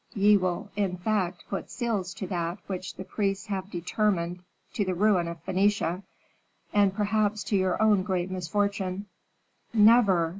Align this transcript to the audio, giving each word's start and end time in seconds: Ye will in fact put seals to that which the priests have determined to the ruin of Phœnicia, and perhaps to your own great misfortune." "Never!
Ye 0.15 0.35
will 0.35 0.71
in 0.75 0.97
fact 0.97 1.43
put 1.47 1.69
seals 1.69 2.15
to 2.15 2.25
that 2.25 2.57
which 2.65 2.95
the 2.95 3.03
priests 3.03 3.45
have 3.45 3.69
determined 3.69 4.39
to 4.73 4.83
the 4.83 4.95
ruin 4.95 5.27
of 5.27 5.45
Phœnicia, 5.45 6.01
and 6.73 6.91
perhaps 6.91 7.43
to 7.43 7.55
your 7.55 7.79
own 7.79 8.01
great 8.01 8.31
misfortune." 8.31 9.05
"Never! 9.75 10.29